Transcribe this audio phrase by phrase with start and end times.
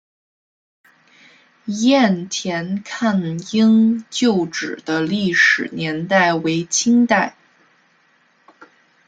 [1.65, 7.35] 雁田抗英旧址的历史年代为清代。